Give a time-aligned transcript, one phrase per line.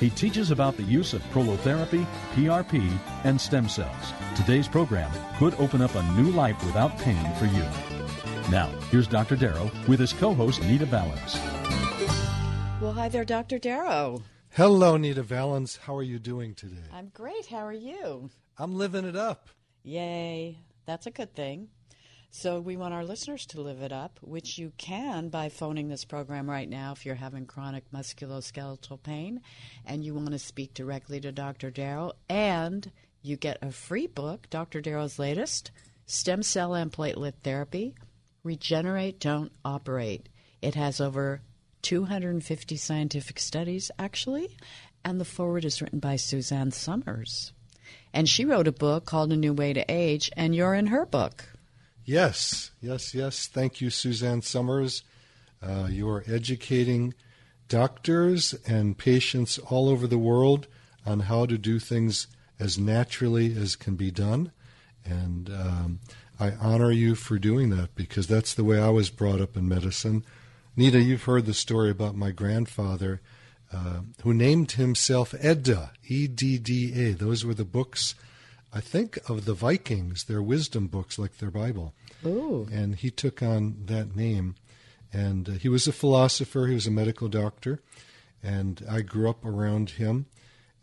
[0.00, 4.12] He teaches about the use of prolotherapy, PRP, and stem cells.
[4.36, 7.64] Today's program could open up a new life without pain for you.
[8.50, 9.36] Now, here's Dr.
[9.36, 11.36] Darrow with his co host, Nita Valens.
[12.80, 13.58] Well, hi there, Dr.
[13.58, 14.22] Darrow.
[14.50, 15.76] Hello, Nita Valens.
[15.76, 16.88] How are you doing today?
[16.92, 17.46] I'm great.
[17.46, 18.30] How are you?
[18.58, 19.48] I'm living it up.
[19.82, 20.58] Yay.
[20.84, 21.68] That's a good thing.
[22.38, 26.04] So, we want our listeners to live it up, which you can by phoning this
[26.04, 29.40] program right now if you're having chronic musculoskeletal pain
[29.86, 31.70] and you want to speak directly to Dr.
[31.70, 32.12] Darrow.
[32.28, 34.82] And you get a free book, Dr.
[34.82, 35.70] Darrow's latest
[36.04, 37.94] Stem Cell and Platelet Therapy
[38.44, 40.28] Regenerate, Don't Operate.
[40.60, 41.40] It has over
[41.80, 44.58] 250 scientific studies, actually,
[45.06, 47.54] and the forward is written by Suzanne Somers.
[48.12, 51.06] And she wrote a book called A New Way to Age, and you're in her
[51.06, 51.55] book.
[52.08, 53.48] Yes, yes, yes.
[53.48, 55.02] Thank you, Suzanne Somers.
[55.60, 57.14] Uh, you are educating
[57.68, 60.68] doctors and patients all over the world
[61.04, 62.28] on how to do things
[62.60, 64.52] as naturally as can be done.
[65.04, 65.98] And um,
[66.38, 69.68] I honor you for doing that because that's the way I was brought up in
[69.68, 70.24] medicine.
[70.76, 73.20] Nita, you've heard the story about my grandfather
[73.72, 77.14] uh, who named himself Edda, E D D A.
[77.14, 78.14] Those were the books,
[78.72, 81.94] I think, of the Vikings, their wisdom books, like their Bible.
[82.24, 82.68] Ooh.
[82.72, 84.56] And he took on that name.
[85.12, 87.80] And uh, he was a philosopher, he was a medical doctor.
[88.42, 90.26] And I grew up around him.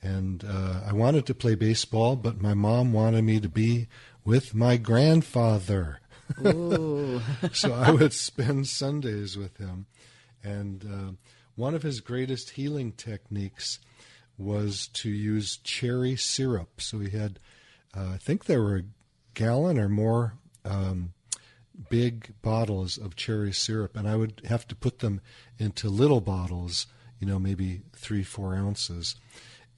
[0.02, 3.88] And uh, I wanted to play baseball, but my mom wanted me to be
[4.26, 6.00] with my grandfather.
[6.42, 9.86] so I would spend Sundays with him.
[10.44, 11.12] And uh,
[11.56, 13.80] one of his greatest healing techniques
[14.38, 16.82] was to use cherry syrup.
[16.82, 17.40] So he had,
[17.96, 18.84] uh, I think there were a
[19.34, 21.14] gallon or more um,
[21.90, 25.22] big bottles of cherry syrup, and I would have to put them
[25.58, 26.88] into little bottles,
[27.20, 29.16] you know, maybe three, four ounces.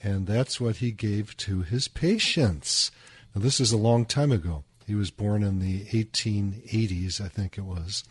[0.02, 2.92] And that's what he gave to his patients.
[3.34, 4.64] Now, this is a long time ago.
[4.86, 8.04] He was born in the 1880s, I think it was.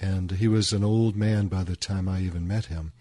[0.00, 2.92] And he was an old man by the time I even met him.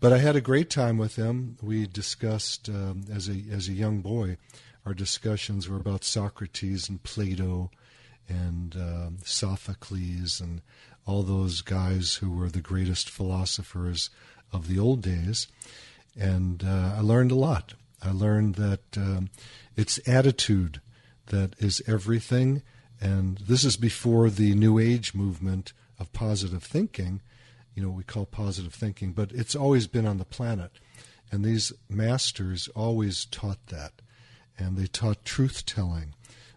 [0.00, 1.56] But I had a great time with him.
[1.62, 4.38] We discussed, um, as, a, as a young boy,
[4.86, 7.72] our discussions were about Socrates and Plato
[8.28, 10.62] and um, Sophocles and
[11.04, 14.10] all those guys who were the greatest philosophers
[14.52, 15.48] of the old days.
[16.16, 17.74] And uh, I learned a lot.
[18.00, 19.30] I learned that um,
[19.76, 20.80] it's attitude
[21.26, 22.62] that is everything.
[23.00, 27.22] And this is before the New Age movement of positive thinking,
[27.74, 30.70] you know, we call positive thinking, but it's always been on the planet.
[31.32, 34.00] And these masters always taught that.
[34.58, 36.14] And they taught truth telling,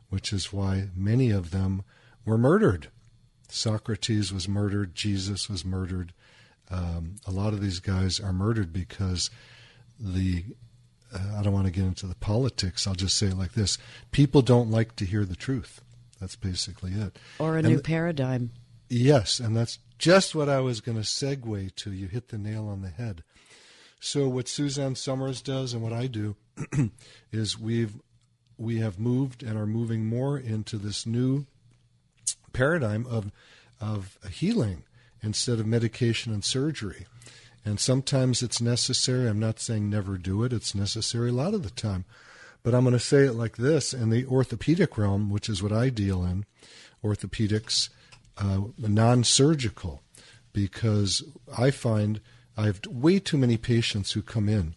[0.10, 1.84] which is why many of them
[2.26, 2.88] were murdered.
[3.50, 6.14] Socrates was murdered, Jesus was murdered.
[6.72, 9.30] Um, a lot of these guys are murdered because
[10.00, 10.46] the
[11.14, 12.86] uh, I don't want to get into the politics.
[12.86, 13.78] I'll just say it like this:
[14.12, 15.82] people don't like to hear the truth.
[16.20, 17.18] That's basically it.
[17.40, 18.52] Or a And new th- paradigm.
[18.90, 21.92] Yes, and that's just what I was going to segue to.
[21.92, 23.24] You hit the nail on the head.
[24.00, 26.36] So what Suzanne Somers does and what I do
[27.32, 27.94] is we've
[28.58, 31.46] we have moved and are moving more into this new
[32.54, 33.32] paradigm of
[33.80, 34.84] of healing
[35.22, 37.06] instead of medication and surgery.
[37.66, 39.28] And sometimes it's necessary.
[39.28, 40.54] I'm not saying never do it.
[40.54, 42.06] It's necessary a lot of the time.
[42.64, 45.72] But I'm going to say it like this in the orthopedic realm, which is what
[45.72, 46.46] I deal in,
[47.04, 47.90] orthopedics,
[48.38, 50.02] uh, non surgical,
[50.52, 51.24] because
[51.58, 52.22] I find
[52.58, 54.76] I have way too many patients who come in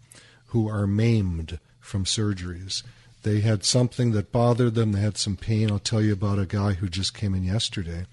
[0.53, 1.59] who are maimed
[1.93, 2.83] from surgeries.
[3.23, 5.71] They had something that bothered them, they had some pain.
[5.71, 8.07] I'll tell you about a guy who just came in yesterday.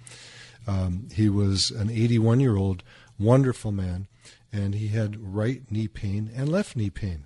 [0.67, 2.83] Um, he was an 81 year old,
[3.17, 4.07] wonderful man,
[4.51, 7.23] and he had right knee pain and left knee pain.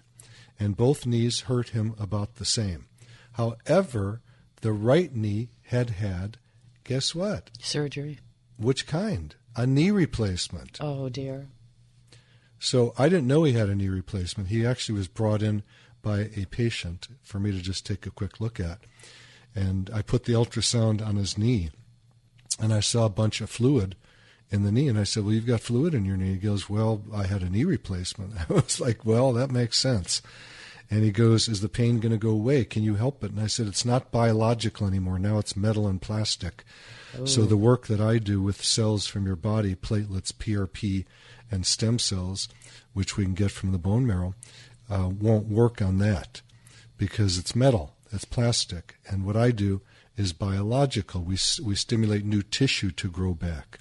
[0.59, 2.85] And both knees hurt him about the same.
[3.31, 4.21] However,
[4.61, 6.37] the right knee had had
[6.83, 7.49] Guess what?
[7.59, 8.19] Surgery.
[8.57, 9.35] Which kind?
[9.55, 10.77] A knee replacement.
[10.81, 11.47] Oh, dear.
[12.59, 14.49] So I didn't know he had a knee replacement.
[14.49, 15.63] He actually was brought in
[16.03, 18.79] by a patient for me to just take a quick look at.
[19.55, 21.71] And I put the ultrasound on his knee,
[22.59, 23.95] and I saw a bunch of fluid
[24.51, 24.87] in the knee.
[24.87, 26.33] And I said, Well, you've got fluid in your knee.
[26.33, 28.33] He goes, Well, I had a knee replacement.
[28.49, 30.21] I was like, Well, that makes sense.
[30.91, 32.65] And he goes, Is the pain going to go away?
[32.65, 33.31] Can you help it?
[33.31, 35.17] And I said, It's not biological anymore.
[35.17, 36.63] Now it's metal and plastic.
[37.25, 37.45] So oh.
[37.45, 41.05] the work that I do with cells from your body, platelets, PRP,
[41.51, 42.49] and stem cells,
[42.93, 44.33] which we can get from the bone marrow,
[44.93, 46.41] uh, won't work on that
[46.97, 48.95] because it's metal, it's plastic.
[49.09, 49.81] And what I do
[50.15, 51.21] is biological.
[51.21, 53.79] We, we stimulate new tissue to grow back.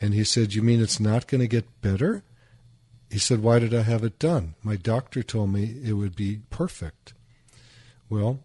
[0.00, 2.24] And he said, You mean it's not going to get better?
[3.08, 4.54] He said, Why did I have it done?
[4.64, 7.14] My doctor told me it would be perfect.
[8.08, 8.40] Well,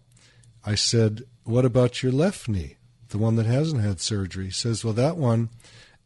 [0.64, 2.78] I said, What about your left knee,
[3.10, 4.46] the one that hasn't had surgery?
[4.46, 5.50] He says, Well, that one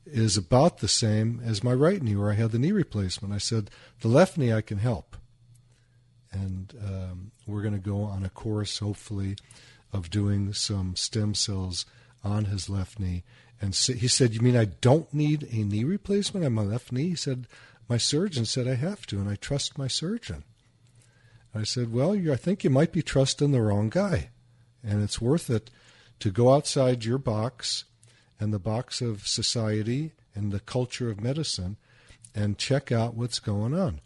[0.06, 3.34] is about the same as my right knee where I had the knee replacement.
[3.34, 5.18] I said, The left knee I can help.
[6.32, 9.36] And um, we're going to go on a course, hopefully,
[9.92, 11.86] of doing some stem cells
[12.24, 13.24] on his left knee.
[13.60, 17.10] And he said, You mean I don't need a knee replacement on my left knee?
[17.10, 17.48] He said,
[17.92, 20.46] my surgeon said I have to, and I trust my surgeon.
[21.54, 24.30] I said, Well, I think you might be trusting the wrong guy.
[24.82, 25.70] And it's worth it
[26.20, 27.84] to go outside your box
[28.40, 31.76] and the box of society and the culture of medicine
[32.34, 34.00] and check out what's going on.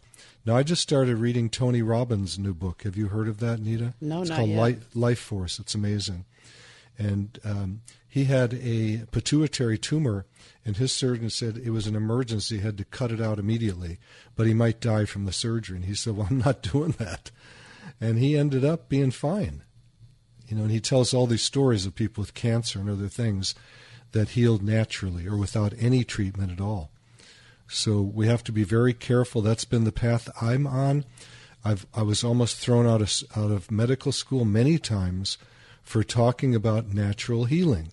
[0.46, 2.84] Now, I just started reading Tony Robbins' new book.
[2.84, 3.96] Have you heard of that, Nita?
[4.00, 4.60] No, it's not called yet.
[4.60, 5.58] Life, Life Force.
[5.58, 6.26] It's amazing.
[7.00, 10.26] And um, he had a pituitary tumor,
[10.64, 13.98] and his surgeon said it was an emergency, had to cut it out immediately,
[14.36, 15.78] but he might die from the surgery.
[15.78, 17.32] And he said, Well, I'm not doing that.
[18.00, 19.64] And he ended up being fine.
[20.48, 23.56] You know, and he tells all these stories of people with cancer and other things
[24.12, 26.92] that healed naturally or without any treatment at all.
[27.68, 29.42] So we have to be very careful.
[29.42, 31.06] That's been the path I'm on.
[31.64, 35.38] I've I was almost thrown out of out of medical school many times
[35.82, 37.92] for talking about natural healing.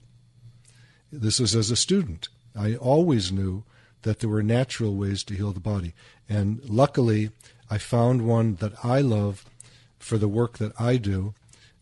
[1.10, 2.28] This was as a student.
[2.54, 3.64] I always knew
[4.02, 5.94] that there were natural ways to heal the body.
[6.28, 7.30] And luckily,
[7.70, 9.44] I found one that I love
[9.98, 11.34] for the work that I do,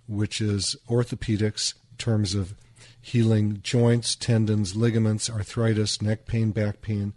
[0.06, 2.54] which is orthopedics, in terms of
[3.00, 7.14] healing joints, tendons, ligaments, arthritis, neck pain, back pain,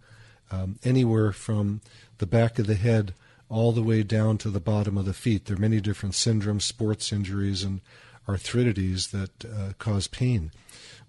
[0.50, 1.80] um, anywhere from
[2.18, 3.14] the back of the head
[3.48, 5.44] all the way down to the bottom of the feet.
[5.44, 7.80] There are many different syndromes, sports injuries, and
[8.26, 10.50] arthritides that uh, cause pain.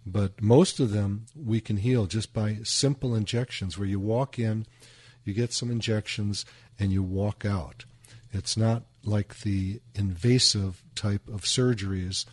[0.06, 4.66] But most of them we can heal just by simple injections where you walk in,
[5.24, 6.46] you get some injections,
[6.78, 7.86] and you walk out.
[8.32, 12.26] It's not like the invasive type of surgeries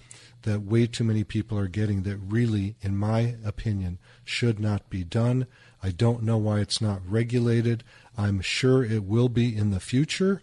[0.43, 5.05] that way too many people are getting that really, in my opinion, should not be
[5.05, 5.47] done.
[5.83, 7.83] I don't know why it's not regulated.
[8.17, 10.43] I'm sure it will be in the future,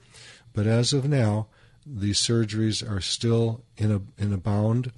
[0.54, 1.48] but as of now,
[1.86, 4.92] these surgeries are still in a in a bound,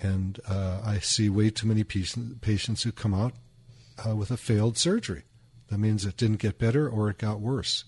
[0.00, 3.34] and uh, I see way too many patients who come out
[4.06, 5.24] uh, with a failed surgery.
[5.68, 7.84] That means it didn't get better or it got worse.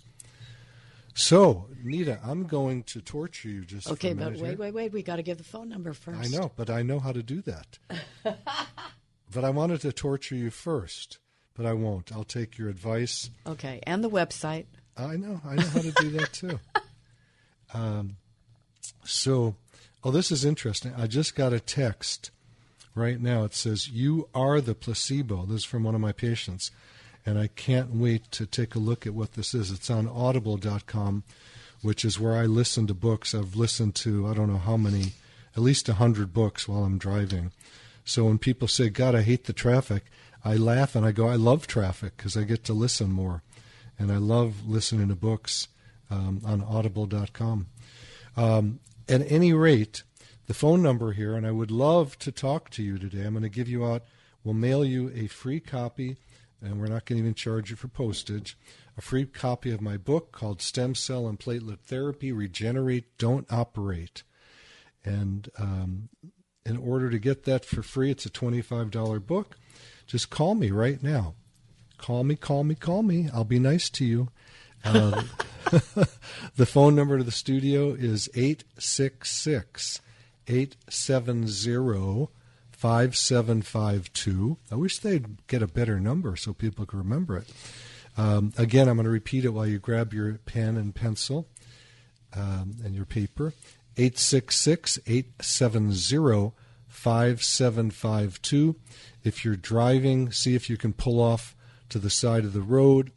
[1.15, 4.56] So, Nita, I'm going to torture you just Okay, but wait, here.
[4.56, 4.93] wait, wait.
[4.93, 6.19] We got to give the phone number first.
[6.19, 7.79] I know, but I know how to do that.
[9.33, 11.19] but I wanted to torture you first,
[11.56, 12.13] but I won't.
[12.13, 13.31] I'll take your advice.
[13.46, 14.67] Okay, and the website.
[14.96, 16.61] I know, I know how to do that too.
[17.73, 18.19] Um,
[19.03, 19.56] so,
[20.05, 20.94] oh, this is interesting.
[20.96, 22.31] I just got a text
[22.94, 23.44] right now.
[23.44, 25.44] It says, You are the placebo.
[25.44, 26.70] This is from one of my patients.
[27.27, 29.70] And I can't wait to take a look at what this is.
[29.70, 31.25] It's on audible.com,
[31.82, 33.34] which is where I listen to books.
[33.34, 35.13] I've listened to, I don't know how many,
[35.56, 37.51] at least a 100 books while I'm driving.
[38.05, 40.05] So when people say, God, I hate the traffic,
[40.44, 43.43] I laugh and I go, I love traffic because I get to listen more.
[43.98, 45.69] And I love listening to books
[46.10, 47.67] um, on audible.com.
[48.36, 50.03] Um, at any rate,
[50.46, 53.22] the phone number here, and I would love to talk to you today.
[53.22, 54.03] I'm going to give you out,
[54.43, 56.17] we'll mail you a free copy,
[56.60, 58.58] and we're not going to even charge you for postage,
[58.96, 64.22] a free copy of my book called Stem Cell and Platelet Therapy Regenerate, Don't Operate.
[65.05, 66.08] And um,
[66.65, 69.58] in order to get that for free, it's a $25 book.
[70.06, 71.34] Just call me right now.
[71.99, 73.29] Call me, call me, call me.
[73.32, 74.29] I'll be nice to you.
[74.84, 75.23] Uh,
[76.56, 80.01] the phone number to the studio is 866
[80.46, 82.29] 870
[82.73, 84.58] 5752.
[84.70, 87.49] I wish they'd get a better number so people could remember it.
[88.17, 91.49] Um, again, I'm going to repeat it while you grab your pen and pencil
[92.37, 93.55] um, and your paper.
[93.96, 96.53] 866 870
[96.89, 98.77] 5752.
[99.24, 101.56] If you're driving, see if you can pull off
[101.88, 103.10] to the side of the road.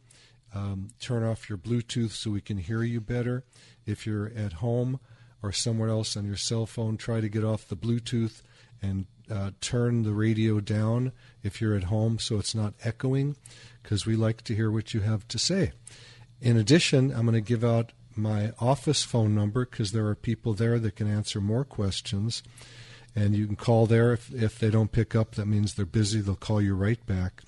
[0.55, 3.43] Um, turn off your Bluetooth so we can hear you better.
[3.85, 4.99] If you're at home
[5.43, 8.41] or somewhere else on your cell phone, try to get off the Bluetooth
[8.81, 11.11] and uh, turn the radio down
[11.43, 13.35] if you're at home so it's not echoing
[13.83, 15.73] because we like to hear what you have to say.
[16.41, 20.53] In addition, I'm going to give out my office phone number because there are people
[20.53, 22.41] there that can answer more questions.
[23.17, 24.13] And you can call there.
[24.13, 26.21] If, if they don't pick up, that means they're busy.
[26.21, 27.41] They'll call you right back.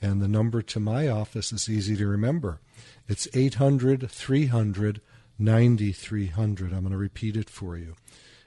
[0.00, 2.60] And the number to my office is easy to remember.
[3.08, 5.00] It's 800 300
[5.38, 6.72] 9300.
[6.72, 7.94] I'm going to repeat it for you.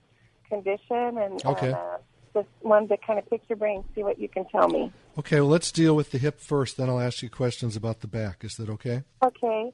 [0.48, 1.72] condition, and okay.
[1.72, 1.98] uh,
[2.34, 4.92] just wanted to kind of pick your brain, see what you can tell me.
[5.18, 8.06] Okay, well, let's deal with the hip first, then I'll ask you questions about the
[8.06, 8.44] back.
[8.44, 9.04] Is that okay?
[9.22, 9.72] Okay.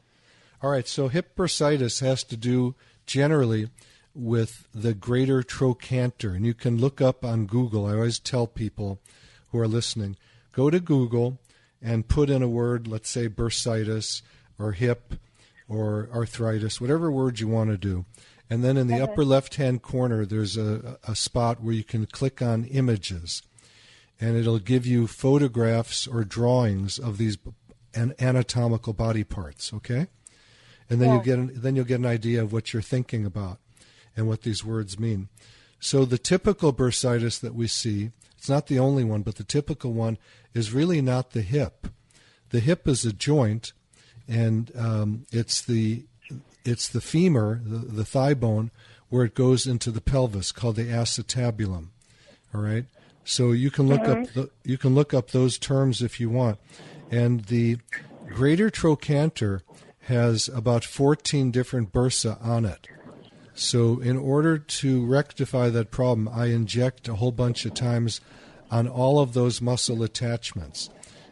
[0.62, 3.68] All right, so hip bursitis has to do generally
[4.14, 6.30] with the greater trochanter.
[6.30, 7.86] And you can look up on Google.
[7.86, 9.00] I always tell people
[9.50, 10.16] who are listening
[10.52, 11.38] go to Google
[11.80, 14.22] and put in a word, let's say bursitis
[14.58, 15.14] or hip
[15.68, 18.04] or arthritis, whatever word you want to do.
[18.48, 22.04] And then in the upper left hand corner, there's a, a spot where you can
[22.06, 23.42] click on images.
[24.20, 27.38] And it'll give you photographs or drawings of these
[27.94, 30.06] anatomical body parts, okay?
[30.88, 31.16] And then yeah.
[31.16, 33.58] you get an, then you'll get an idea of what you're thinking about
[34.14, 35.28] and what these words mean.
[35.80, 38.10] So the typical bursitis that we see,
[38.42, 40.18] it's not the only one, but the typical one
[40.52, 41.86] is really not the hip.
[42.50, 43.72] The hip is a joint,
[44.26, 46.06] and um, it's the
[46.64, 48.72] it's the femur, the, the thigh bone,
[49.10, 51.90] where it goes into the pelvis, called the acetabulum.
[52.52, 52.86] All right.
[53.24, 56.58] So you can look up the, you can look up those terms if you want,
[57.12, 57.78] and the
[58.26, 59.62] greater trochanter
[60.06, 62.88] has about 14 different bursa on it.
[63.54, 68.20] So in order to rectify that problem, I inject a whole bunch of times
[68.70, 70.88] on all of those muscle attachments.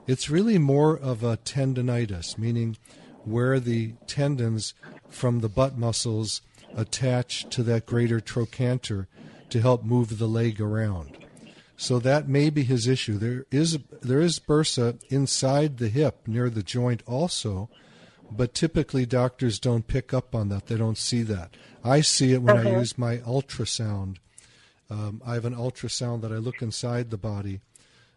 [0.06, 2.76] It's really more of a tendonitis, meaning
[3.24, 4.74] where the tendons
[5.08, 6.42] from the butt muscles
[6.74, 9.08] attach to that greater trochanter
[9.50, 11.16] to help move the leg around.
[11.76, 13.16] So that may be his issue.
[13.16, 17.70] There is there is bursa inside the hip near the joint also,
[18.30, 20.66] but typically doctors don't pick up on that.
[20.66, 21.56] They don't see that.
[21.82, 24.16] I see it when I use my ultrasound.
[24.88, 27.60] Um, I have an ultrasound that I look inside the body,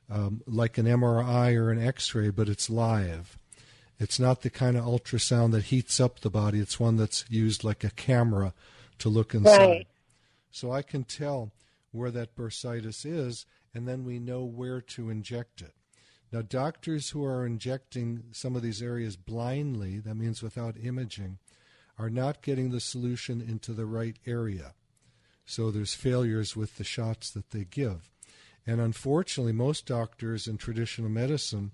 [0.10, 3.38] um, like an MRI or an X-ray, but it's live.
[4.00, 6.60] It's not the kind of ultrasound that heats up the body.
[6.60, 8.53] It's one that's used like a camera
[9.00, 9.58] to look inside.
[9.58, 9.88] Right.
[10.51, 11.51] So I can tell
[11.91, 15.74] where that bursitis is, and then we know where to inject it.
[16.34, 21.38] Now, doctors who are injecting some of these areas blindly, that means without imaging,
[22.00, 24.74] are not getting the solution into the right area.
[25.46, 28.10] So there's failures with the shots that they give.
[28.66, 31.72] And unfortunately, most doctors in traditional medicine,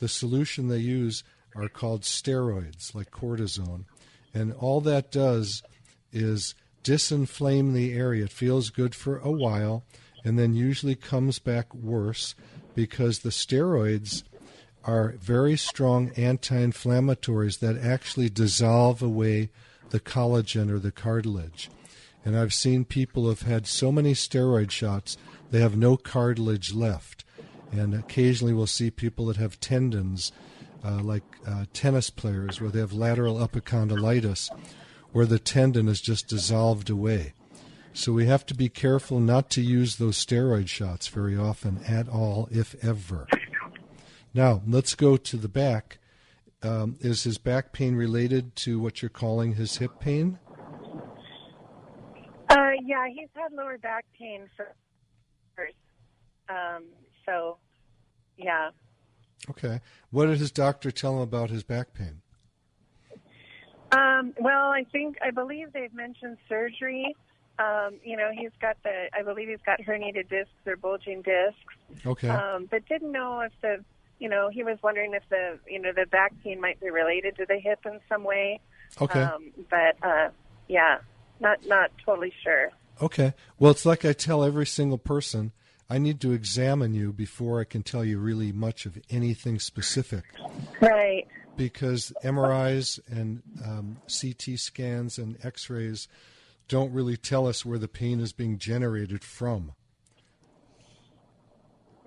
[0.00, 1.22] the solution they use
[1.54, 3.84] are called steroids, like cortisone.
[4.34, 5.62] And all that does
[6.12, 8.24] is disinflame the area.
[8.24, 9.84] It feels good for a while,
[10.24, 12.34] and then usually comes back worse
[12.80, 14.22] because the steroids
[14.84, 19.50] are very strong anti-inflammatories that actually dissolve away
[19.90, 21.68] the collagen or the cartilage.
[22.24, 25.18] And I've seen people have had so many steroid shots
[25.50, 27.22] they have no cartilage left.
[27.70, 30.32] And occasionally we'll see people that have tendons,
[30.82, 34.48] uh, like uh, tennis players, where they have lateral epicondylitis,
[35.12, 37.34] where the tendon is just dissolved away.
[37.92, 42.08] So we have to be careful not to use those steroid shots very often at
[42.08, 43.26] all, if ever.
[44.32, 45.98] Now, let's go to the back.
[46.62, 50.38] Um, is his back pain related to what you're calling his hip pain?
[52.48, 54.74] Uh, yeah, he's had lower back pain for
[55.58, 55.74] years.
[56.48, 56.84] Um,
[57.26, 57.58] so,
[58.36, 58.70] yeah.
[59.48, 59.80] Okay.
[60.10, 62.22] What did his doctor tell him about his back pain?
[63.92, 67.16] Um, well, I think I believe they've mentioned surgery.
[67.60, 72.06] Um, you know, he's got the I believe he's got herniated discs or bulging discs.
[72.06, 72.28] Okay.
[72.28, 73.84] Um, but didn't know if the
[74.18, 77.36] you know he was wondering if the you know the back pain might be related
[77.36, 78.60] to the hip in some way.
[79.00, 79.22] Okay.
[79.22, 80.30] Um, but uh,
[80.68, 80.98] yeah,
[81.38, 82.70] not not totally sure.
[83.02, 83.34] Okay.
[83.58, 85.52] Well, it's like I tell every single person
[85.90, 90.24] I need to examine you before I can tell you really much of anything specific.
[90.80, 91.26] Right.
[91.56, 96.08] Because MRIs and um, CT scans and x rays
[96.70, 99.72] don't really tell us where the pain is being generated from.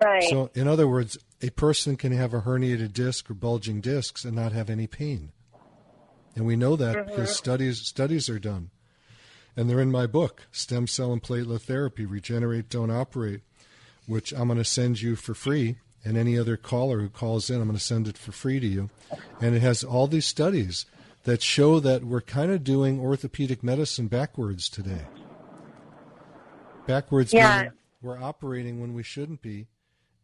[0.02, 0.24] Right.
[0.24, 4.34] So, in other words, a person can have a herniated disc or bulging discs and
[4.34, 5.32] not have any pain.
[6.34, 7.34] And we know that because mm-hmm.
[7.34, 8.70] studies studies are done.
[9.56, 13.42] And they're in my book, Stem Cell and Platelet Therapy Regenerate, Don't Operate,
[14.06, 15.76] which I'm going to send you for free.
[16.06, 18.66] And any other caller who calls in, I'm going to send it for free to
[18.66, 18.90] you.
[19.40, 20.86] And it has all these studies
[21.24, 25.06] that show that we're kind of doing orthopedic medicine backwards today.
[26.86, 27.70] Backwards Yeah.
[28.02, 29.66] we're operating when we shouldn't be.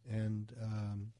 [0.09, 1.11] And um,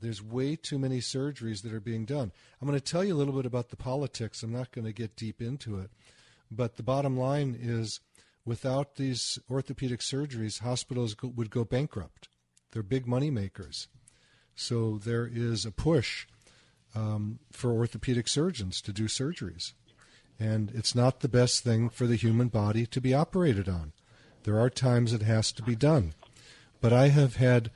[0.00, 2.32] there's way too many surgeries that are being done.
[2.60, 4.42] I'm going to tell you a little bit about the politics.
[4.42, 5.90] I'm not going to get deep into it.
[6.50, 8.00] But the bottom line is
[8.44, 12.28] without these orthopedic surgeries, hospitals go, would go bankrupt.
[12.70, 13.88] They're big money makers.
[14.54, 16.26] So there is a push
[16.96, 19.74] um, for orthopedic surgeons to do surgeries.
[20.40, 23.92] And it's not the best thing for the human body to be operated on.
[24.44, 26.14] There are times it has to be done.
[26.80, 27.70] But I have had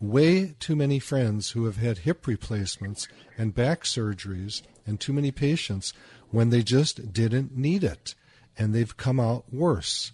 [0.00, 3.06] way too many friends who have had hip replacements
[3.36, 5.92] and back surgeries and too many patients
[6.30, 8.14] when they just didn't need it
[8.56, 10.12] and they've come out worse.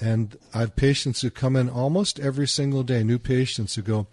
[0.00, 4.06] And I have patients who come in almost every single day, new patients who go,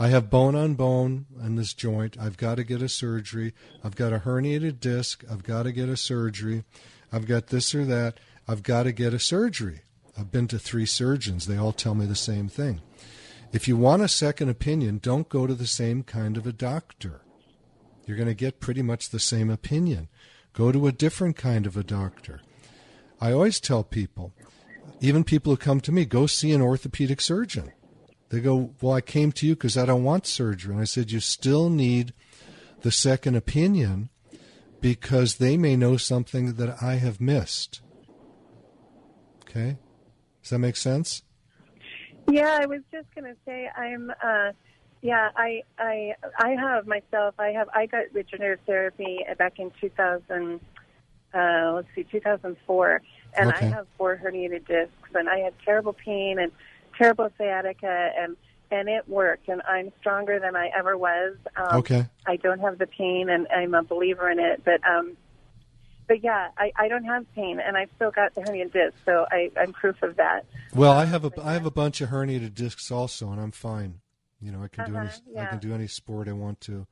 [0.00, 2.16] I have bone on bone in this joint.
[2.18, 3.52] I've got to get a surgery.
[3.84, 5.22] I've got a herniated disc.
[5.30, 6.64] I've got to get a surgery.
[7.12, 8.18] I've got this or that.
[8.48, 9.82] I've got to get a surgery.
[10.18, 11.46] I've been to three surgeons.
[11.46, 12.80] They all tell me the same thing.
[13.52, 17.20] If you want a second opinion, don't go to the same kind of a doctor.
[18.06, 20.08] You're going to get pretty much the same opinion.
[20.54, 22.40] Go to a different kind of a doctor.
[23.20, 24.32] I always tell people,
[25.02, 27.72] even people who come to me, go see an orthopedic surgeon.
[28.30, 30.72] They go, Well, I came to you because I don't want surgery.
[30.72, 32.14] And I said, You still need
[32.82, 34.08] the second opinion
[34.80, 37.82] because they may know something that I have missed.
[39.48, 39.78] Okay?
[40.42, 41.22] Does that make sense?
[42.30, 44.10] Yeah, I was just gonna say I'm.
[44.22, 44.52] uh
[45.02, 47.34] Yeah, I I I have myself.
[47.38, 50.60] I have I got regenerative therapy back in 2000.
[51.32, 53.02] Uh, let's see, 2004,
[53.38, 53.66] and Okay.
[53.66, 56.50] I have four herniated discs, and I had terrible pain and
[57.00, 58.36] terrible sciatica, and
[58.70, 61.36] and it worked, and I'm stronger than I ever was.
[61.56, 62.06] Um, Okay.
[62.26, 65.16] I don't have the pain, and I'm a believer in it, but um,
[66.06, 69.26] but yeah, I I don't have pain, and I've still got the herniated disc, so
[69.30, 70.44] I I'm proof of that.
[70.74, 74.00] Well, I have a I have a bunch of herniated discs also, and I'm fine.
[74.40, 76.86] You know, I can do any Uh-huh, I can do any sport I want to,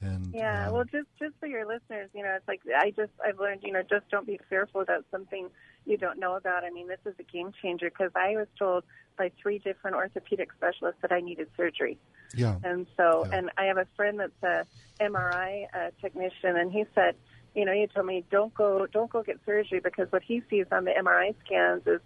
[0.00, 3.12] and Yeah, um, well, just just for your listeners, you know, it's like I just
[3.26, 5.48] I've learned, you know, just don't be fearful about something
[5.88, 6.64] you don't know about.
[6.64, 8.84] I mean, this is a game changer because I was told
[9.16, 11.98] by three different orthopedic specialists that I needed surgery,
[12.34, 13.38] yeah, and so Yeah.
[13.38, 14.66] and I have a friend that's a
[15.02, 17.16] MRI uh, technician, and he said,
[17.54, 20.66] you know, he told me don't go don't go get surgery because what he sees
[20.70, 22.00] on the MRI scans is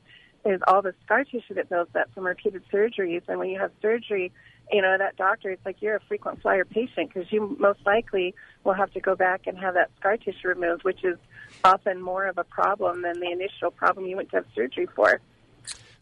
[0.44, 3.72] is all the scar tissue that builds up from repeated surgeries, and when you have
[3.80, 4.32] surgery,
[4.72, 8.34] you know that doctor, it's like you're a frequent flyer patient because you most likely
[8.64, 11.18] will have to go back and have that scar tissue removed, which is
[11.64, 15.20] often more of a problem than the initial problem you went to have surgery for.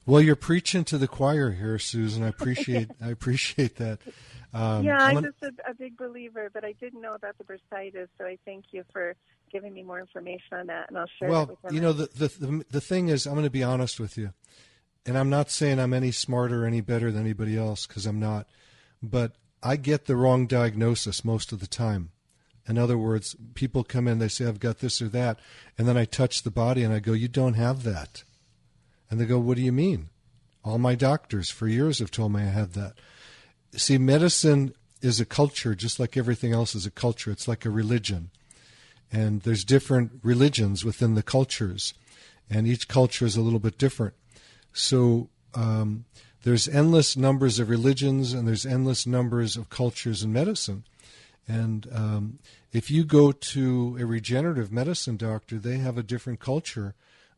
[0.06, 2.22] Well, you're preaching to the choir here, Susan.
[2.22, 3.98] I appreciate I appreciate that.
[4.52, 8.08] Um, yeah, I'm just a, a big believer, but I didn't know about the bursitis,
[8.18, 9.14] so I thank you for
[9.52, 12.46] giving me more information on that, and I'll share it well, you know, the, the
[12.46, 14.32] the the thing is, I'm going to be honest with you.
[15.06, 18.18] and I'm not saying I'm any smarter or any better than anybody else because I'm
[18.20, 18.46] not,
[19.02, 19.32] but
[19.62, 22.10] I get the wrong diagnosis most of the time.
[22.68, 25.38] In other words, people come in, they say, I've got this or that,
[25.76, 28.24] and then I touch the body and I go, You don't have that.
[29.10, 30.08] And they go, What do you mean?
[30.64, 32.94] All my doctors for years have told me I had that.
[33.72, 37.30] See, medicine is a culture, just like everything else is a culture.
[37.30, 38.30] It's like a religion.
[39.10, 41.94] And there's different religions within the cultures,
[42.48, 44.14] and each culture is a little bit different.
[44.72, 46.04] So um,
[46.42, 50.84] there's endless numbers of religions and there's endless numbers of cultures in medicine.
[51.46, 52.38] And um,
[52.72, 56.94] if you go to a regenerative medicine doctor, they have a different culture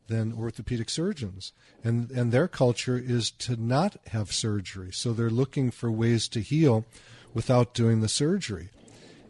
[0.07, 1.53] than orthopedic surgeons.
[1.83, 4.91] And, and their culture is to not have surgery.
[4.91, 6.85] So they're looking for ways to heal
[7.33, 8.69] without doing the surgery.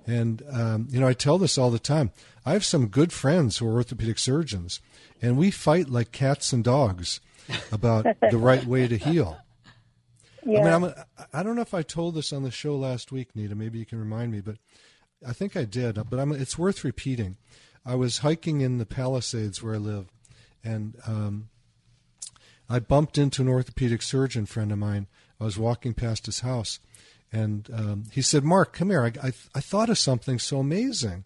[0.06, 2.12] And, um, you know, I tell this all the time.
[2.46, 4.82] I have some good friends who are orthopedic surgeons,
[5.22, 7.22] and we fight like cats and dogs
[7.72, 9.40] about the right way to heal.
[10.46, 10.60] Yeah.
[10.60, 10.94] I mean, I'm
[11.34, 13.56] I don't know if I told this on the show last week, Nita.
[13.56, 14.58] Maybe you can remind me, but
[15.28, 15.96] I think I did.
[16.10, 17.38] But I'm, it's worth repeating.
[17.86, 20.08] I was hiking in the Palisades where I live,
[20.64, 21.50] and um,
[22.70, 25.08] I bumped into an orthopedic surgeon friend of mine.
[25.40, 26.80] I was walking past his house,
[27.32, 29.04] and um, he said, "Mark, come here.
[29.04, 31.26] I, I, I thought of something so amazing."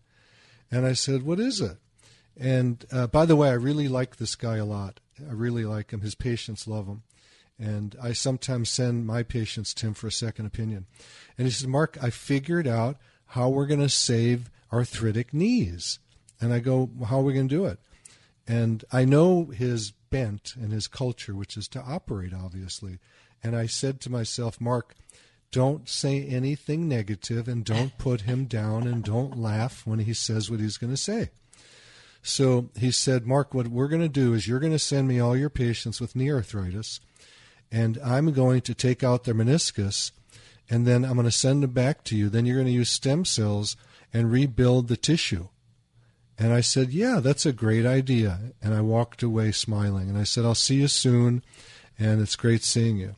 [0.72, 1.78] And I said, "What is it?"
[2.40, 5.00] And uh, by the way, I really like this guy a lot.
[5.20, 6.02] I really like him.
[6.02, 7.04] His patients love him.
[7.60, 10.86] And I sometimes send my patients to him for a second opinion.
[11.38, 16.00] And he says, Mark, I figured out how we're going to save arthritic knees.
[16.40, 17.80] And I go, well, how are we going to do it?
[18.48, 23.00] And I know his bent and his culture, which is to operate, obviously.
[23.44, 24.96] And I said to myself, Mark,
[25.52, 30.50] don't say anything negative and don't put him down and don't laugh when he says
[30.50, 31.30] what he's going to say.
[32.22, 35.20] So he said, Mark, what we're going to do is you're going to send me
[35.20, 37.00] all your patients with knee arthritis,
[37.72, 40.12] and I'm going to take out their meniscus,
[40.70, 42.30] and then I'm going to send them back to you.
[42.30, 43.76] Then you're going to use stem cells
[44.14, 45.48] and rebuild the tissue.
[46.38, 48.40] And I said, Yeah, that's a great idea.
[48.62, 50.10] And I walked away smiling.
[50.10, 51.44] And I said, I'll see you soon,
[51.98, 53.16] and it's great seeing you.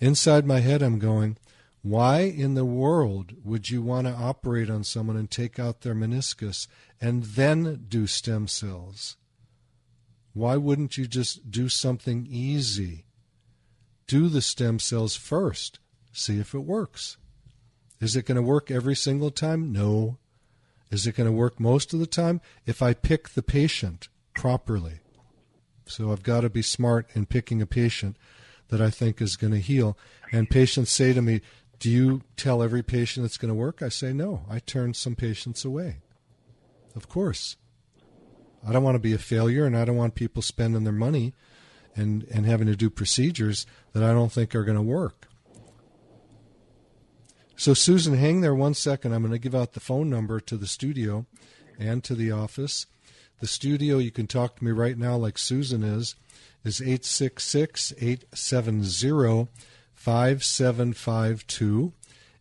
[0.00, 1.38] Inside my head, I'm going,
[1.86, 5.94] why in the world would you want to operate on someone and take out their
[5.94, 6.66] meniscus
[7.00, 9.16] and then do stem cells?
[10.32, 13.05] Why wouldn't you just do something easy?
[14.06, 15.78] Do the stem cells first,
[16.12, 17.16] see if it works.
[18.00, 19.72] Is it going to work every single time?
[19.72, 20.18] No.
[20.90, 22.40] Is it going to work most of the time?
[22.66, 25.00] If I pick the patient properly.
[25.86, 28.16] So I've got to be smart in picking a patient
[28.68, 29.96] that I think is going to heal.
[30.32, 31.40] And patients say to me,
[31.78, 33.82] do you tell every patient it's going to work?
[33.82, 34.44] I say no.
[34.48, 35.98] I turn some patients away.
[36.94, 37.56] Of course.
[38.66, 41.34] I don't want to be a failure and I don't want people spending their money
[41.96, 45.28] and, and having to do procedures that I don't think are going to work.
[47.56, 49.14] So, Susan, hang there one second.
[49.14, 51.24] I'm going to give out the phone number to the studio
[51.78, 52.86] and to the office.
[53.40, 56.16] The studio, you can talk to me right now, like Susan is,
[56.64, 59.48] is 866 870
[59.94, 61.92] 5752.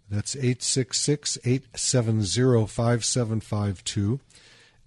[0.10, 4.20] That's 866 870 5752.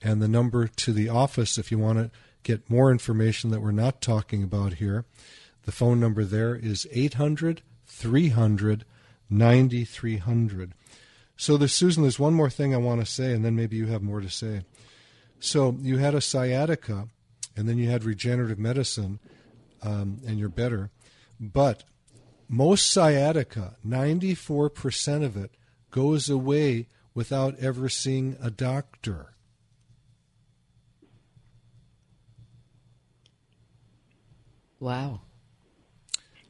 [0.01, 2.11] And the number to the office, if you want to
[2.49, 5.05] get more information that we're not talking about here,
[5.65, 8.85] the phone number there is 800 300
[9.31, 10.73] 9300.
[11.37, 13.87] So, there's, Susan, there's one more thing I want to say, and then maybe you
[13.87, 14.63] have more to say.
[15.39, 17.09] So, you had a sciatica,
[17.55, 19.19] and then you had regenerative medicine,
[19.83, 20.91] um, and you're better.
[21.39, 21.85] But
[22.49, 25.53] most sciatica, 94% of it,
[25.91, 29.35] goes away without ever seeing a doctor.
[34.81, 35.21] Wow.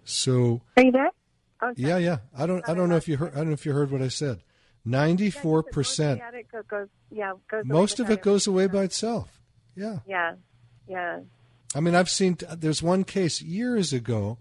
[0.04, 1.10] So Are you there?
[1.60, 2.18] Oh, yeah, yeah.
[2.36, 4.02] I don't I don't know if you heard I don't know if you heard what
[4.02, 4.42] I said.
[4.86, 6.20] 94%
[6.68, 9.40] goes, yeah, goes Most of it goes away by itself.
[9.76, 9.98] Yeah.
[10.06, 10.34] Yeah.
[10.88, 11.20] Yeah.
[11.74, 14.38] I mean, I've seen there's one case years ago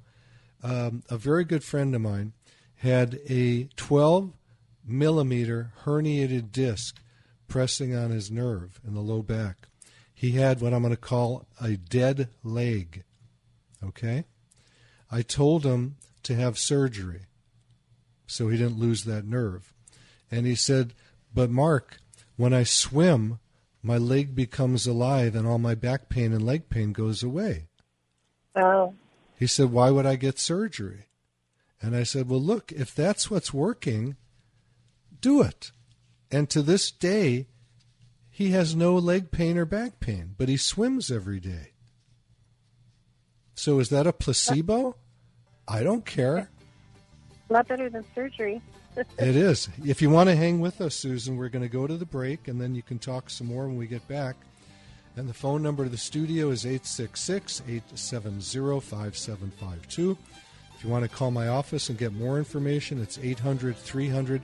[0.63, 2.34] um, a very good friend of mine
[2.78, 4.34] had a 12
[4.86, 7.02] millimeter herniated disc
[7.47, 9.67] pressing on his nerve in the low back.
[10.13, 13.04] He had what I'm going to call a dead leg.
[13.83, 14.25] Okay?
[15.11, 17.21] I told him to have surgery
[18.27, 19.73] so he didn't lose that nerve.
[20.29, 20.93] And he said,
[21.33, 21.99] But Mark,
[22.35, 23.39] when I swim,
[23.81, 27.67] my leg becomes alive and all my back pain and leg pain goes away.
[28.55, 28.95] Oh.
[29.39, 31.05] He said, Why would I get surgery?
[31.81, 34.17] And I said, Well, look, if that's what's working,
[35.21, 35.71] do it.
[36.29, 37.47] And to this day,
[38.29, 41.71] he has no leg pain or back pain, but he swims every day.
[43.57, 44.95] So is that a placebo?
[45.67, 46.47] I don't care.
[47.49, 48.61] A lot better than surgery.
[48.95, 49.67] it is.
[49.83, 52.47] If you want to hang with us, Susan, we're going to go to the break
[52.47, 54.35] and then you can talk some more when we get back.
[55.15, 60.15] And the phone number to the studio is 866 870 5752.
[60.75, 64.43] If you want to call my office and get more information, it's 800 300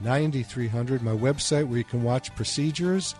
[0.00, 1.02] 9300.
[1.02, 3.14] My website where you can watch procedures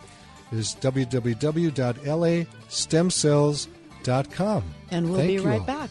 [0.53, 3.80] is www.lastemcells.com.
[4.91, 5.67] And we'll Thank be you right all.
[5.67, 5.91] back.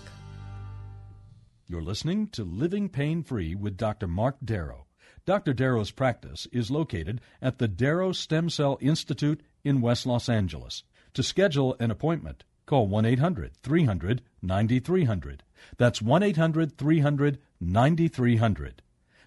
[1.67, 4.08] You're listening to Living Pain Free with Dr.
[4.08, 4.88] Mark Darrow.
[5.26, 5.54] Dr.
[5.54, 10.84] Darrow's practice is located at the Darrow Stem Cell Institute in West Los Angeles.
[11.13, 15.43] To schedule an appointment, call 1 800 300 9300.
[15.78, 18.82] That's 1 800 300 9300.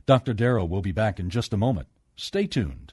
[0.05, 0.35] Dr.
[0.35, 1.87] Darrow will be back in just a moment.
[2.17, 2.93] Stay tuned.